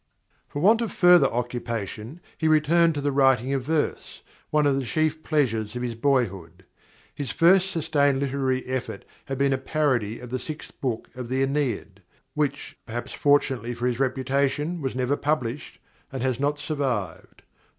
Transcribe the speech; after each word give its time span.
__For 0.51 0.59
want 0.63 0.81
of 0.81 0.91
further 0.91 1.27
occupation 1.27 2.21
he 2.35 2.47
returned 2.47 2.95
to 2.95 3.01
the 3.01 3.11
writing 3.11 3.53
of 3.53 3.61
verse, 3.61 4.23
one 4.49 4.65
of 4.65 4.75
the 4.77 4.83
chief 4.83 5.21
pleasures 5.21 5.75
of 5.75 5.83
his 5.83 5.93
boyhood. 5.93 6.65
His 7.13 7.29
first 7.29 7.69
sustained 7.69 8.19
literary 8.19 8.65
effort 8.65 9.05
had 9.25 9.37
been 9.37 9.53
a 9.53 9.59
parody 9.59 10.17
of 10.19 10.31
the 10.31 10.39
sixth 10.39 10.81
book 10.81 11.07
of 11.13 11.29
the 11.29 11.45
"Æneid"; 11.45 11.97
which, 12.33 12.79
perhaps 12.87 13.11
fortunately 13.13 13.75
for 13.75 13.85
his 13.85 13.99
reputation, 13.99 14.81
was 14.81 14.95
never 14.95 15.15
published 15.15 15.77
and 16.11 16.23
has 16.23 16.39
not 16.39 16.57
survived. 16.57 17.43